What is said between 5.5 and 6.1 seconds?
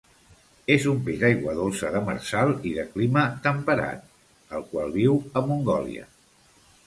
Mongòlia.